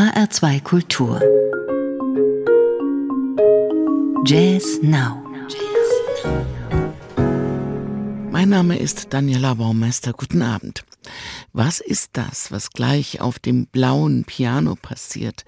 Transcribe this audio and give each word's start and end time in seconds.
HR2 0.00 0.62
Kultur. 0.62 1.20
Jazz 4.24 4.78
Now. 4.80 5.22
Mein 8.30 8.48
Name 8.48 8.78
ist 8.78 9.12
Daniela 9.12 9.52
Baumeister. 9.52 10.14
Guten 10.14 10.40
Abend. 10.40 10.84
Was 11.52 11.80
ist 11.80 12.10
das, 12.12 12.52
was 12.52 12.70
gleich 12.70 13.20
auf 13.20 13.40
dem 13.40 13.66
blauen 13.66 14.22
Piano 14.22 14.76
passiert? 14.76 15.44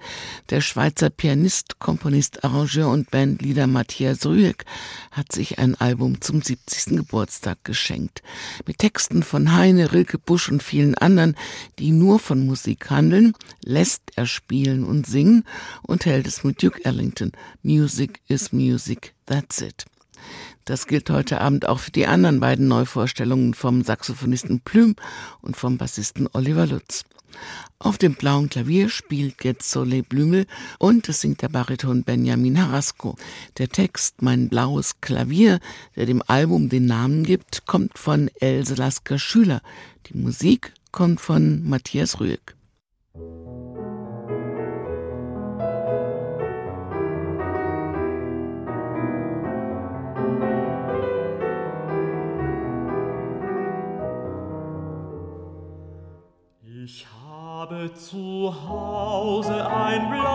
Der 0.49 0.59
Schweizer 0.59 1.09
Pianist, 1.09 1.79
Komponist, 1.79 2.43
Arrangeur 2.43 2.89
und 2.89 3.09
Bandleader 3.09 3.67
Matthias 3.67 4.25
Rüegg 4.25 4.65
hat 5.11 5.31
sich 5.31 5.59
ein 5.59 5.75
Album 5.75 6.19
zum 6.19 6.41
70. 6.41 6.97
Geburtstag 6.97 7.63
geschenkt. 7.63 8.21
Mit 8.67 8.79
Texten 8.79 9.23
von 9.23 9.53
Heine, 9.53 9.93
Rilke 9.93 10.19
Busch 10.19 10.49
und 10.49 10.61
vielen 10.61 10.95
anderen, 10.95 11.37
die 11.79 11.91
nur 11.91 12.19
von 12.19 12.45
Musik 12.45 12.89
handeln, 12.89 13.33
lässt 13.63 14.01
er 14.17 14.25
spielen 14.25 14.83
und 14.83 15.07
singen 15.07 15.45
und 15.83 16.05
hält 16.05 16.27
es 16.27 16.43
mit 16.43 16.61
Duke 16.61 16.83
Ellington. 16.83 17.31
Music 17.61 18.21
is 18.27 18.51
music, 18.51 19.13
that's 19.25 19.61
it. 19.61 19.85
Das 20.65 20.87
gilt 20.87 21.09
heute 21.09 21.41
Abend 21.41 21.67
auch 21.67 21.79
für 21.79 21.91
die 21.91 22.07
anderen 22.07 22.39
beiden 22.39 22.69
Neuvorstellungen 22.69 23.53
vom 23.53 23.83
Saxophonisten 23.83 24.61
Plüm 24.61 24.95
und 25.41 25.57
vom 25.57 25.77
Bassisten 25.77 26.29
Oliver 26.31 26.65
Lutz. 26.65 27.03
Auf 27.79 27.97
dem 27.97 28.15
blauen 28.15 28.47
Klavier 28.47 28.89
spielt 28.89 29.43
jetzt 29.43 29.69
Soleil 29.69 30.03
Blümel 30.03 30.45
und 30.79 31.09
es 31.09 31.19
singt 31.19 31.41
der 31.41 31.49
Bariton 31.49 32.03
Benjamin 32.03 32.61
Harasco. 32.61 33.17
Der 33.57 33.67
Text 33.67 34.21
Mein 34.21 34.47
blaues 34.47 35.01
Klavier, 35.01 35.59
der 35.97 36.05
dem 36.05 36.23
Album 36.27 36.69
den 36.69 36.85
Namen 36.85 37.23
gibt, 37.23 37.65
kommt 37.65 37.97
von 37.97 38.29
Else 38.39 38.75
Lasker 38.75 39.19
Schüler. 39.19 39.61
Die 40.05 40.17
Musik 40.17 40.73
kommt 40.91 41.19
von 41.19 41.67
Matthias 41.67 42.21
Rüegg. 42.21 42.55
Zu 57.95 58.53
Hause 58.67 59.69
ein 59.69 60.09
blaues 60.09 60.32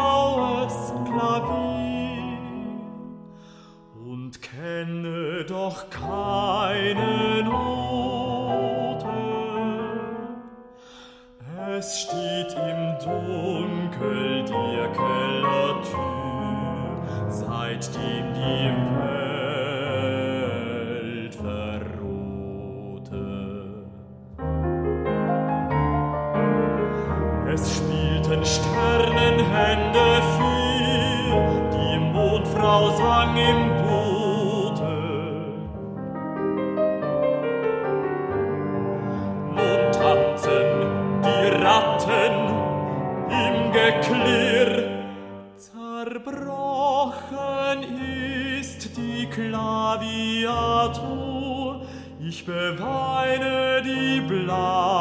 ich 52.39 52.45
beweine 52.45 53.83
die 53.83 54.21
blaue 54.21 54.98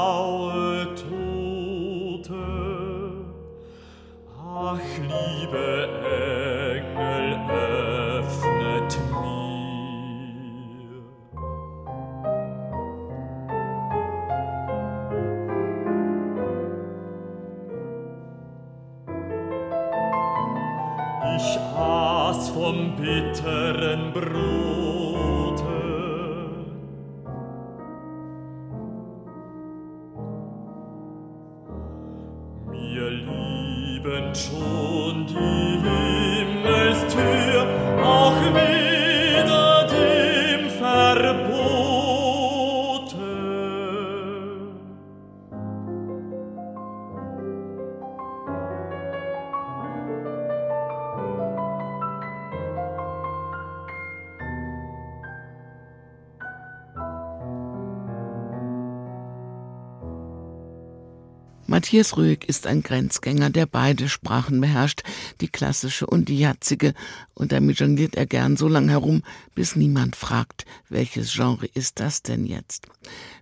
Matthias 61.78 62.18
Rüegg 62.18 62.44
ist 62.48 62.66
ein 62.66 62.82
Grenzgänger, 62.82 63.52
der 63.52 63.68
beide 63.68 64.10
Sprachen 64.10 64.62
beherrscht, 64.62 65.04
die 65.42 65.48
klassische 65.48 66.08
und 66.08 66.28
die 66.28 66.40
jatzige, 66.40 66.96
und 67.36 67.52
damit 67.52 67.80
jongliert 67.80 68.16
er 68.16 68.26
gern 68.26 68.58
so 68.58 68.68
lang 68.68 68.90
herum, 68.90 69.22
bis 69.54 69.76
niemand 69.76 70.16
fragt, 70.16 70.66
welches 70.90 71.32
Genre 71.32 71.68
ist 71.68 72.00
das 72.00 72.24
denn 72.24 72.48
jetzt? 72.48 72.88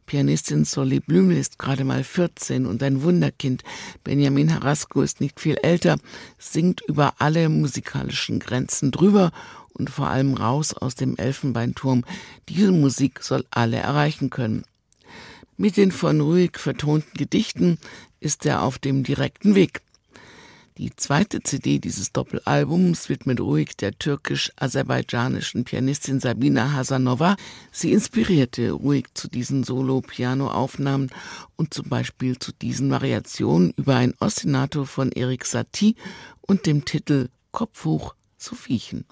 Pianistin 0.05 0.65
Solly 0.65 0.99
Blümel 0.99 1.37
ist 1.37 1.59
gerade 1.59 1.85
mal 1.85 2.03
14 2.03 2.65
und 2.65 2.83
ein 2.83 3.03
Wunderkind. 3.03 3.63
Benjamin 4.03 4.53
Harasco 4.53 5.01
ist 5.01 5.21
nicht 5.21 5.39
viel 5.39 5.55
älter, 5.63 5.97
singt 6.37 6.81
über 6.89 7.13
alle 7.19 7.47
musikalischen 7.47 8.39
Grenzen 8.39 8.91
drüber 8.91 9.31
und 9.71 9.89
vor 9.89 10.07
allem 10.07 10.33
raus 10.33 10.73
aus 10.73 10.95
dem 10.95 11.15
Elfenbeinturm. 11.15 12.03
Diese 12.49 12.73
Musik 12.73 13.23
soll 13.23 13.45
alle 13.49 13.77
erreichen 13.77 14.29
können. 14.29 14.65
Mit 15.57 15.77
den 15.77 15.93
von 15.93 16.19
Ruhig 16.19 16.57
vertonten 16.57 17.17
Gedichten 17.17 17.77
ist 18.25 18.45
er 18.45 18.63
auf 18.63 18.79
dem 18.79 19.03
direkten 19.03 19.53
Weg. 19.53 19.81
Die 20.77 20.93
zweite 20.93 21.41
CD 21.41 21.79
dieses 21.79 22.11
Doppelalbums 22.11 23.07
widmet 23.07 23.39
Ruhig 23.39 23.77
der 23.77 23.97
türkisch-aserbaidschanischen 23.97 25.63
Pianistin 25.63 26.19
Sabina 26.19 26.73
Hasanova. 26.73 27.37
Sie 27.71 27.93
inspirierte 27.93 28.71
Ruhig 28.71 29.05
zu 29.13 29.29
diesen 29.29 29.63
Solo-Piano-Aufnahmen 29.63 31.11
und 31.55 31.73
zum 31.73 31.87
Beispiel 31.87 32.37
zu 32.39 32.51
diesen 32.51 32.89
Variationen 32.89 33.73
über 33.77 33.95
ein 33.95 34.15
Ostinato 34.19 34.83
von 34.83 35.13
Erik 35.13 35.45
Satie 35.45 35.95
und 36.41 36.65
dem 36.65 36.83
Titel 36.83 37.29
Kopf 37.51 37.85
hoch 37.85 38.15
zu 38.37 38.55
Viechen. 38.55 39.05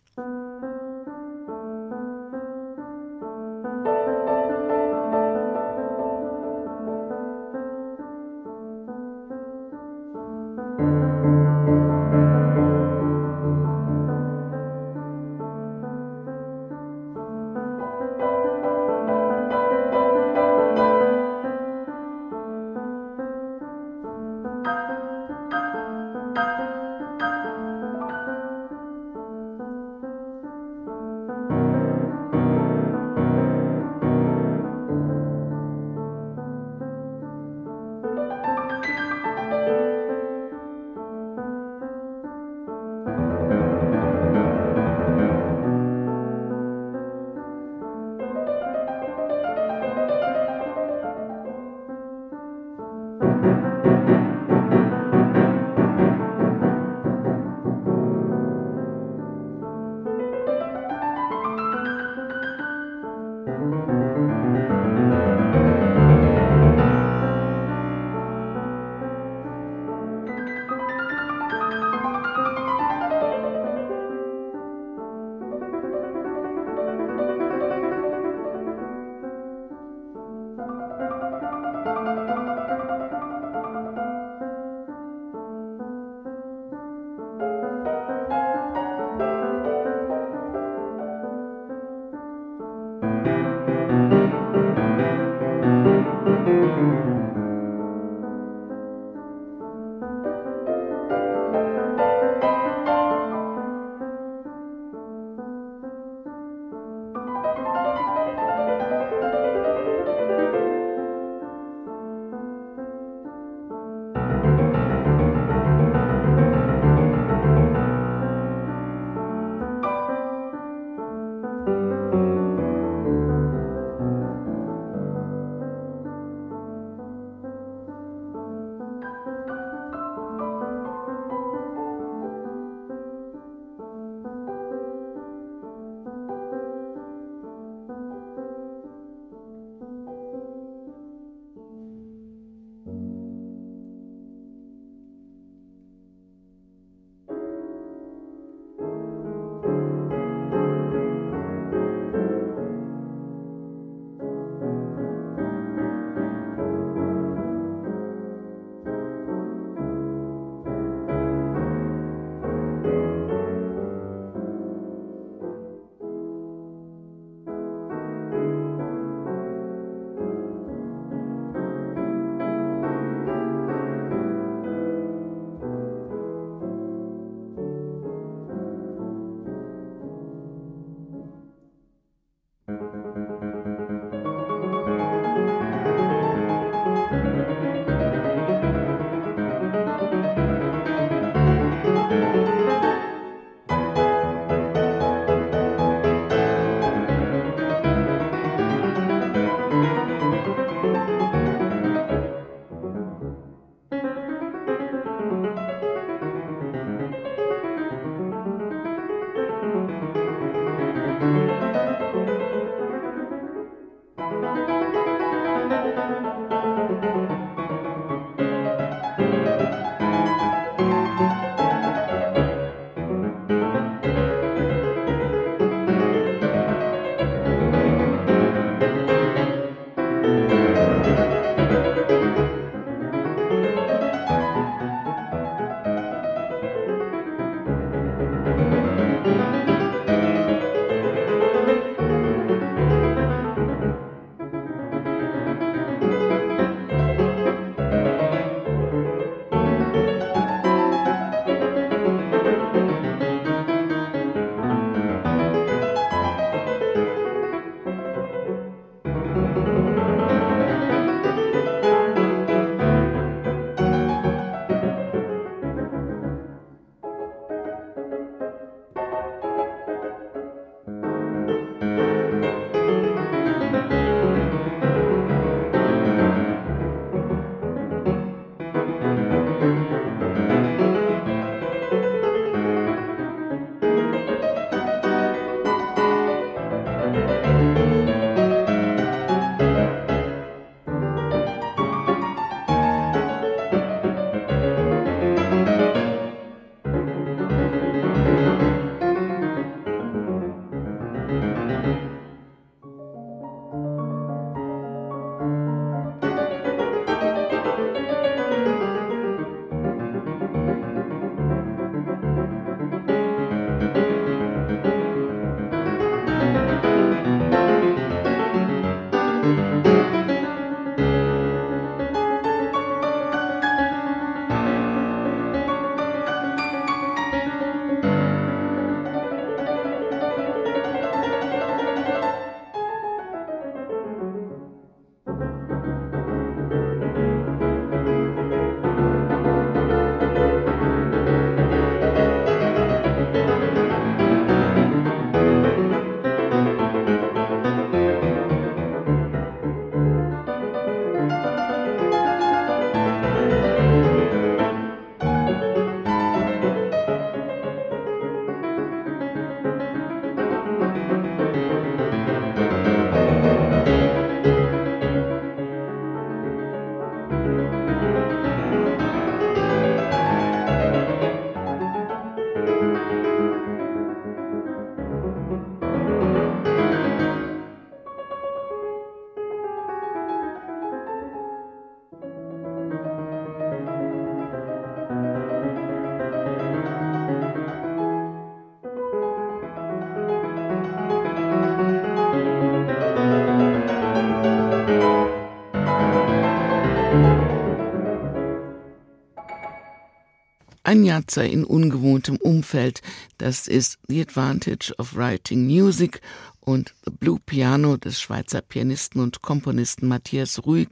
Piazza 401.01 401.43
in 401.43 401.63
ungewohntem 401.63 402.37
Umfeld. 402.37 403.01
Das 403.37 403.67
ist 403.67 403.97
The 404.07 404.21
Advantage 404.21 404.93
of 404.97 405.15
Writing 405.15 405.65
Music 405.65 406.21
und 406.59 406.93
The 407.05 407.11
Blue 407.11 407.39
Piano 407.45 407.97
des 407.97 408.21
Schweizer 408.21 408.61
Pianisten 408.61 409.21
und 409.21 409.41
Komponisten 409.41 410.07
Matthias 410.07 410.65
Ruhig, 410.65 410.89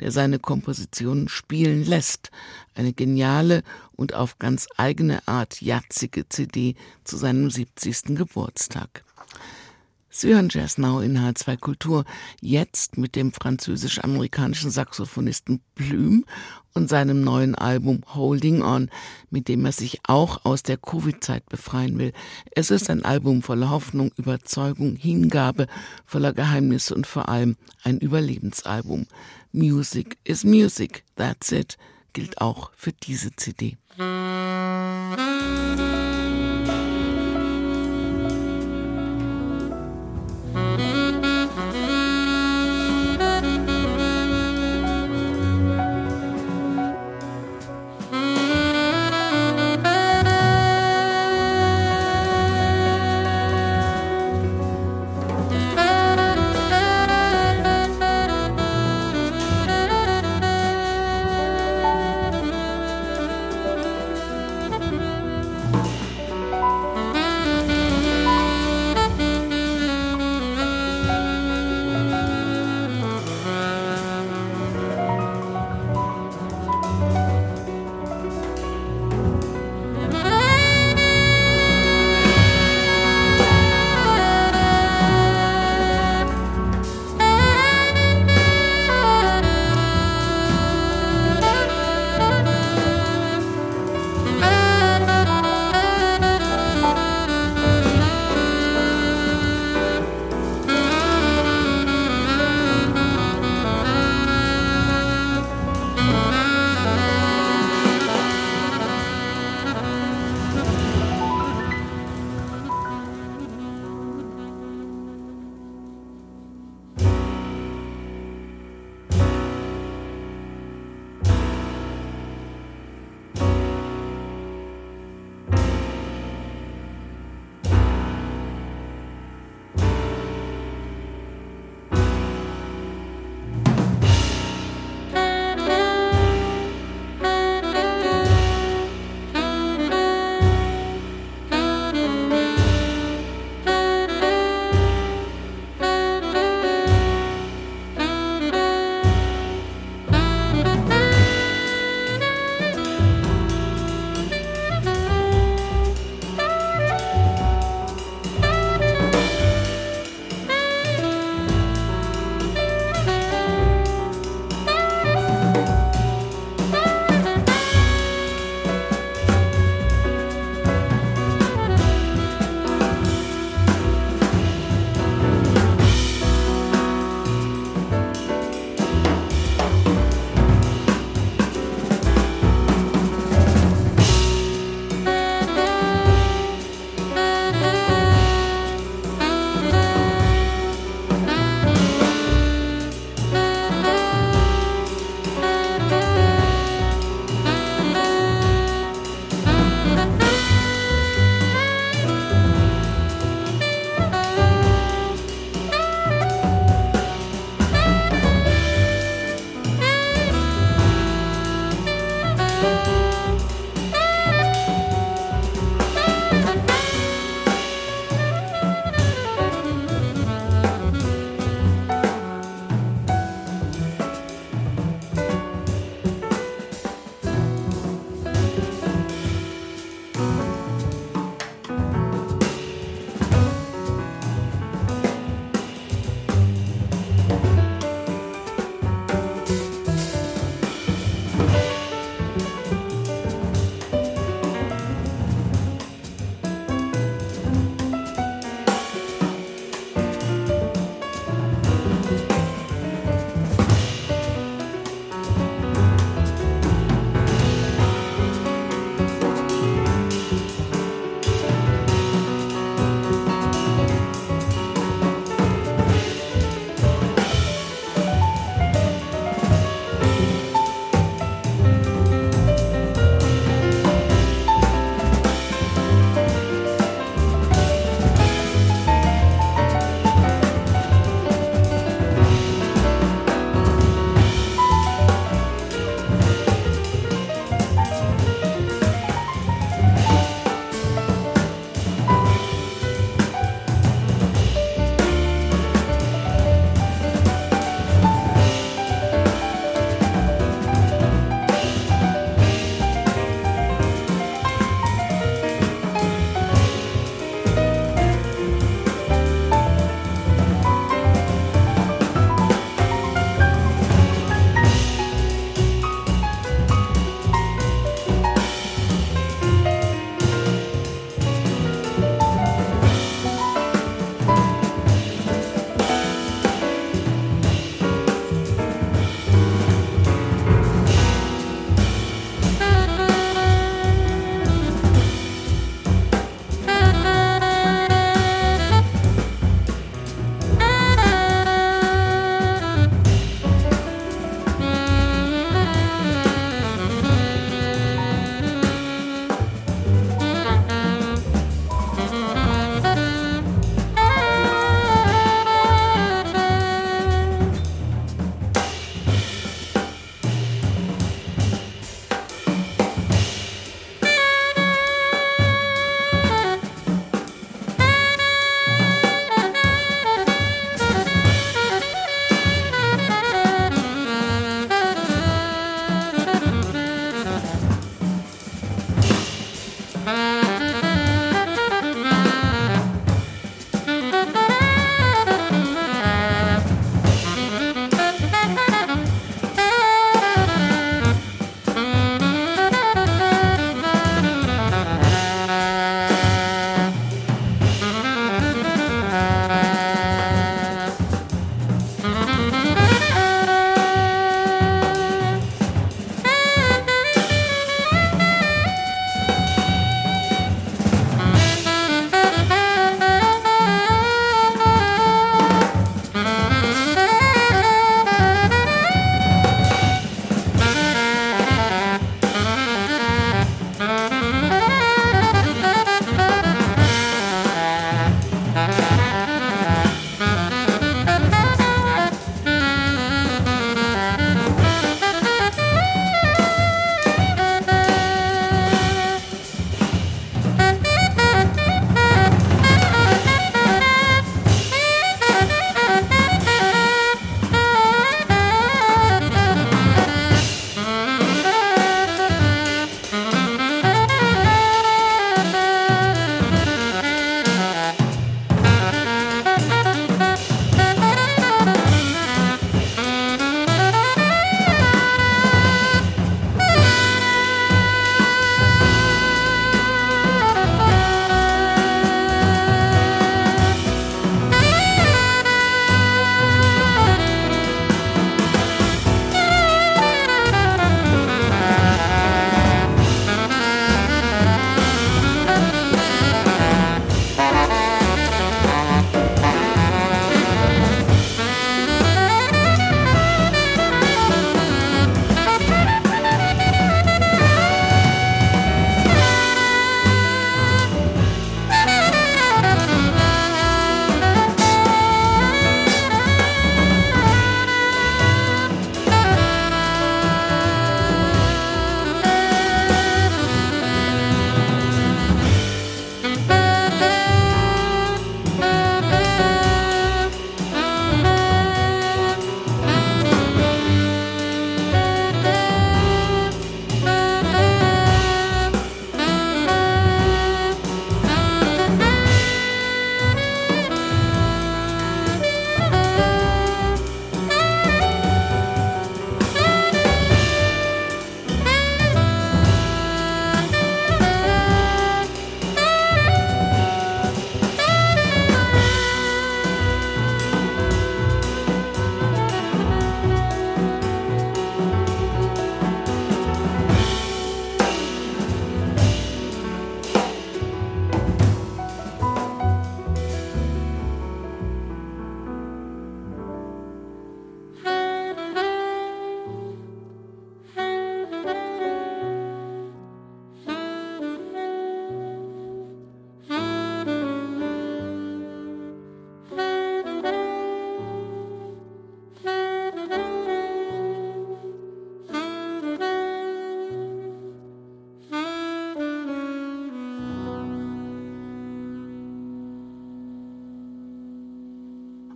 der 0.00 0.10
seine 0.10 0.38
Kompositionen 0.38 1.28
spielen 1.28 1.84
lässt. 1.84 2.30
Eine 2.74 2.92
geniale 2.92 3.62
und 3.92 4.14
auf 4.14 4.38
ganz 4.38 4.66
eigene 4.76 5.26
Art 5.28 5.60
jatzige 5.60 6.28
CD 6.28 6.74
zu 7.04 7.16
seinem 7.16 7.50
70. 7.50 8.16
Geburtstag. 8.16 9.04
Sie 10.14 10.28
hören 10.28 10.50
Jazz 10.50 10.76
Now 10.76 11.00
in 11.00 11.18
H2 11.18 11.56
Kultur, 11.56 12.04
jetzt 12.42 12.98
mit 12.98 13.16
dem 13.16 13.32
französisch-amerikanischen 13.32 14.70
Saxophonisten 14.70 15.62
Plume 15.74 16.24
und 16.74 16.90
seinem 16.90 17.22
neuen 17.22 17.54
Album 17.54 18.02
Holding 18.14 18.60
On, 18.60 18.90
mit 19.30 19.48
dem 19.48 19.64
er 19.64 19.72
sich 19.72 20.00
auch 20.06 20.44
aus 20.44 20.62
der 20.62 20.76
Covid-Zeit 20.76 21.48
befreien 21.48 21.98
will. 21.98 22.12
Es 22.50 22.70
ist 22.70 22.90
ein 22.90 23.06
Album 23.06 23.40
voller 23.40 23.70
Hoffnung, 23.70 24.12
Überzeugung, 24.18 24.96
Hingabe, 24.96 25.66
voller 26.04 26.34
Geheimnisse 26.34 26.94
und 26.94 27.06
vor 27.06 27.30
allem 27.30 27.56
ein 27.82 27.98
Überlebensalbum. 27.98 29.06
Music 29.52 30.18
is 30.24 30.44
Music, 30.44 31.04
that's 31.16 31.52
it, 31.52 31.78
gilt 32.12 32.38
auch 32.38 32.70
für 32.76 32.92
diese 32.92 33.34
CD. 33.34 33.78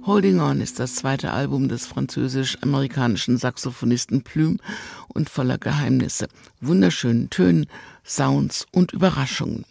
Holding 0.06 0.38
On 0.38 0.60
ist 0.60 0.78
das 0.78 0.94
zweite 0.94 1.32
Album 1.32 1.68
des 1.68 1.84
französisch-amerikanischen 1.86 3.38
Saxophonisten 3.38 4.22
Plume 4.22 4.58
und 5.08 5.28
voller 5.28 5.58
Geheimnisse, 5.58 6.28
wunderschönen 6.60 7.28
Tönen, 7.28 7.66
Sounds 8.04 8.68
und 8.70 8.92
Überraschungen. 8.92 9.64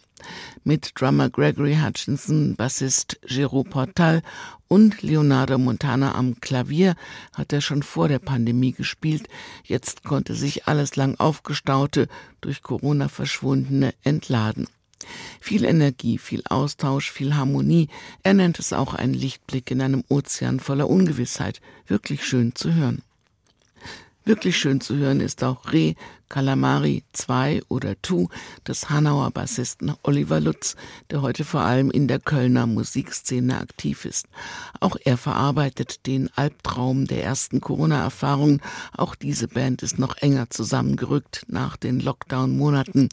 Mit 0.62 0.92
Drummer 1.00 1.30
Gregory 1.30 1.78
Hutchinson, 1.82 2.54
Bassist 2.54 3.18
Giro 3.26 3.64
Portal 3.64 4.20
und 4.68 5.00
Leonardo 5.00 5.56
Montana 5.56 6.14
am 6.14 6.38
Klavier 6.38 6.96
hat 7.32 7.54
er 7.54 7.62
schon 7.62 7.82
vor 7.82 8.08
der 8.08 8.18
Pandemie 8.18 8.72
gespielt. 8.72 9.28
Jetzt 9.64 10.04
konnte 10.04 10.34
sich 10.34 10.66
alles 10.66 10.96
lang 10.96 11.18
aufgestaute, 11.18 12.08
durch 12.42 12.60
Corona 12.60 13.08
verschwundene 13.08 13.94
entladen. 14.02 14.66
Viel 15.40 15.64
Energie, 15.64 16.18
viel 16.18 16.42
Austausch, 16.48 17.10
viel 17.10 17.34
Harmonie. 17.34 17.88
Er 18.22 18.34
nennt 18.34 18.58
es 18.58 18.72
auch 18.72 18.94
einen 18.94 19.14
Lichtblick 19.14 19.70
in 19.70 19.80
einem 19.80 20.04
Ozean 20.08 20.60
voller 20.60 20.88
Ungewissheit. 20.88 21.60
Wirklich 21.86 22.24
schön 22.24 22.54
zu 22.54 22.74
hören. 22.74 23.02
Wirklich 24.26 24.58
schön 24.58 24.80
zu 24.80 24.96
hören 24.96 25.20
ist 25.20 25.44
auch 25.44 25.72
Re, 25.72 25.94
Calamari 26.28 27.04
2 27.12 27.62
oder 27.68 27.94
Tu 28.02 28.26
des 28.66 28.90
Hanauer 28.90 29.30
Bassisten 29.30 29.94
Oliver 30.02 30.40
Lutz, 30.40 30.74
der 31.12 31.22
heute 31.22 31.44
vor 31.44 31.60
allem 31.60 31.92
in 31.92 32.08
der 32.08 32.18
Kölner 32.18 32.66
Musikszene 32.66 33.60
aktiv 33.60 34.04
ist. 34.04 34.26
Auch 34.80 34.96
er 35.04 35.16
verarbeitet 35.16 36.08
den 36.08 36.28
Albtraum 36.34 37.06
der 37.06 37.22
ersten 37.22 37.60
Corona-Erfahrungen. 37.60 38.60
Auch 38.96 39.14
diese 39.14 39.46
Band 39.46 39.84
ist 39.84 40.00
noch 40.00 40.16
enger 40.16 40.50
zusammengerückt 40.50 41.42
nach 41.46 41.76
den 41.76 42.00
Lockdown-Monaten. 42.00 43.10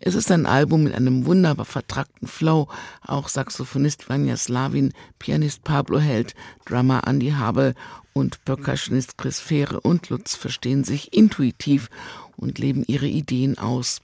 Es 0.00 0.16
ist 0.16 0.32
ein 0.32 0.46
Album 0.46 0.82
mit 0.82 0.94
einem 0.94 1.24
wunderbar 1.24 1.66
vertrackten 1.66 2.26
Flow. 2.26 2.66
Auch 3.06 3.28
Saxophonist 3.28 4.08
Vanya 4.08 4.36
Slavin, 4.36 4.92
Pianist 5.20 5.62
Pablo 5.62 6.00
Held, 6.00 6.34
Drummer 6.64 7.06
Andy 7.06 7.30
Habel 7.30 7.76
und 8.18 8.44
Percussionist 8.44 9.16
Chris 9.16 9.38
Fehre 9.38 9.80
und 9.80 10.08
Lutz 10.08 10.34
verstehen 10.34 10.82
sich 10.82 11.12
intuitiv 11.12 11.88
und 12.36 12.58
leben 12.58 12.84
ihre 12.86 13.06
Ideen 13.06 13.58
aus. 13.58 14.00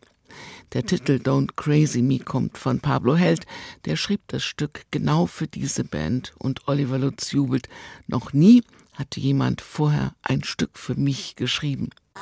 Der 0.73 0.87
Titel 0.87 1.21
Don't 1.23 1.55
Crazy 1.57 2.01
Me 2.01 2.19
kommt 2.19 2.57
von 2.57 2.81
Pablo 2.81 3.17
Held, 3.17 3.47
der 3.85 3.97
schrieb 3.97 4.23
das 4.29 4.43
Stück 4.43 4.85
genau 4.91 5.27
für 5.27 5.47
diese 5.47 5.85
Band 5.85 6.33
und 6.39 6.67
Oliver 6.69 6.99
Lutz 6.99 7.33
jubelt. 7.33 7.69
Noch 8.07 8.33
nie 8.33 8.63
hatte 8.95 9.21
jemand 9.21 9.61
vorher 9.61 10.15
ein 10.23 10.45
Stück 10.45 10.79
für 10.79 10.95
mich 10.95 11.37
geschrieben. 11.37 11.91
Ah, 12.15 12.21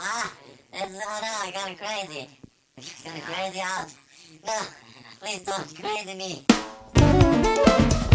is, 0.73 0.81
oh 0.83 0.89
no, 0.89 1.49
I 1.49 1.53
got 1.53 1.79
crazy. 1.79 2.29
It's 2.77 3.05
gonna 3.05 3.21
crazy 3.21 3.61
out. 3.61 3.89
Please 5.21 5.45
don't 5.45 5.75
crazy 5.77 6.15
me. 6.17 8.12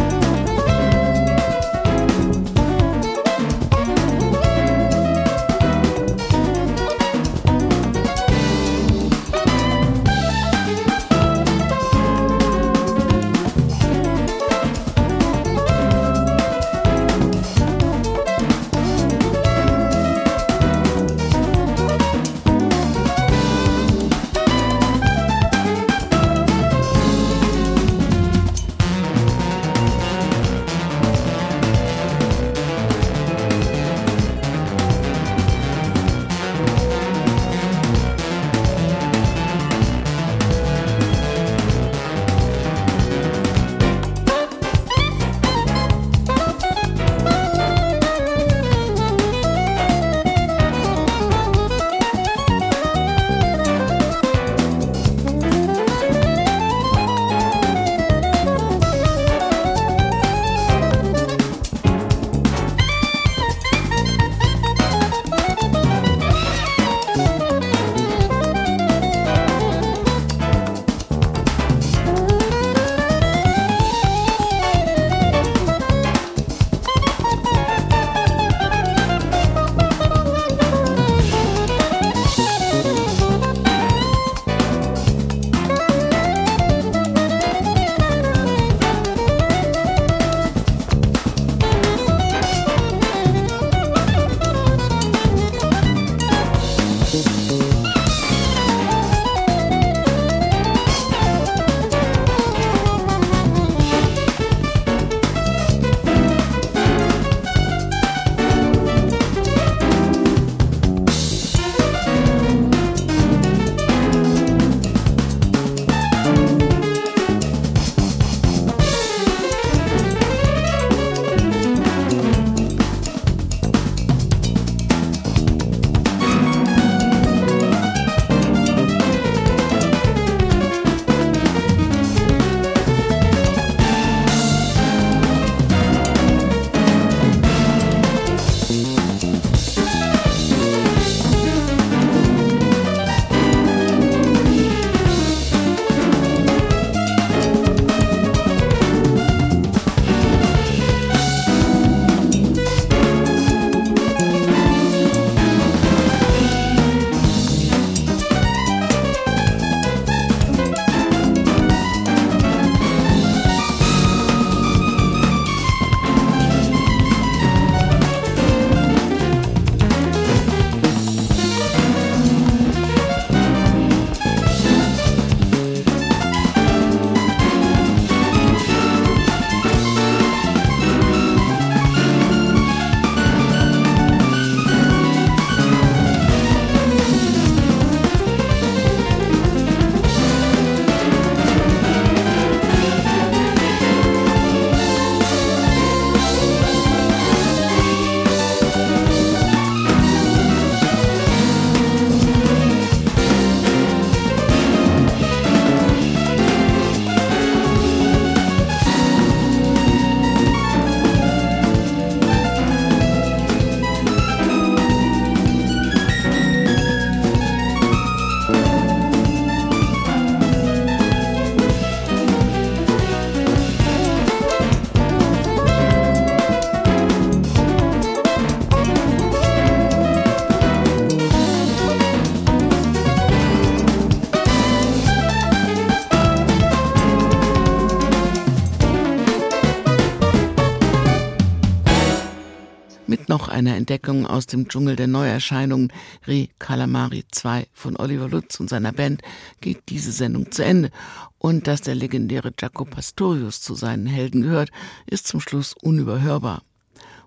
Noch 243.30 243.48
einer 243.48 243.76
Entdeckung 243.76 244.26
aus 244.28 244.46
dem 244.46 244.68
Dschungel 244.68 244.96
der 244.96 245.08
Neuerscheinungen 245.08 245.92
Re 246.28 246.50
Calamari 246.60 247.24
2 247.32 247.68
von 247.74 247.96
Oliver 247.98 248.28
Lutz 248.28 248.60
und 248.60 248.70
seiner 248.70 248.92
Band 248.92 249.22
geht 249.62 249.90
diese 249.90 250.12
Sendung 250.12 250.52
zu 250.52 250.64
Ende. 250.64 250.92
Und 251.38 251.68
dass 251.68 251.82
der 251.82 251.96
legendäre 251.96 252.54
Jaco 252.60 252.86
Pastorius 252.86 253.62
zu 253.62 253.76
seinen 253.76 254.08
Helden 254.08 254.42
gehört, 254.42 254.72
ist 255.06 255.28
zum 255.28 255.40
Schluss 255.40 255.74
unüberhörbar. 255.82 256.64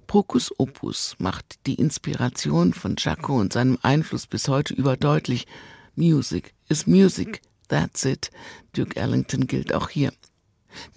Pocus 0.06 0.52
Opus 0.58 1.14
macht 1.18 1.66
die 1.66 1.74
Inspiration 1.74 2.74
von 2.74 2.96
Jaco 2.98 3.38
und 3.38 3.52
seinem 3.52 3.78
Einfluss 3.82 4.26
bis 4.26 4.48
heute 4.48 4.74
überdeutlich. 4.74 5.46
Music 5.94 6.52
is 6.68 6.86
music, 6.86 7.40
that's 7.68 8.04
it. 8.04 8.30
Duke 8.72 8.96
Ellington 8.96 9.46
gilt 9.46 9.72
auch 9.72 9.88
hier. 9.88 10.12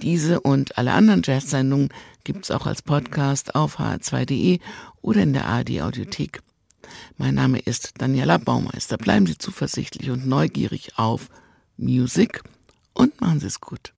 Diese 0.02 0.40
und 0.40 0.78
alle 0.78 0.94
anderen 0.94 1.22
Jazz-Sendungen 1.24 1.90
gibt's 2.24 2.52
auch 2.52 2.66
als 2.66 2.82
Podcast 2.82 3.56
auf 3.56 3.80
hr2.de 3.80 4.60
oder 5.02 5.22
in 5.22 5.34
der 5.34 5.46
ARD 5.46 5.82
Audiothek. 5.82 6.42
Mein 7.18 7.36
Name 7.36 7.60
ist 7.60 8.02
Daniela 8.02 8.38
Baumeister. 8.38 8.98
Bleiben 8.98 9.26
Sie 9.26 9.38
zuversichtlich 9.38 10.10
und 10.10 10.28
neugierig 10.28 10.98
auf 10.98 11.30
Music 11.78 12.44
und 12.94 13.20
machen 13.22 13.40
Sie 13.40 13.48
es 13.48 13.62
gut. 13.62 13.93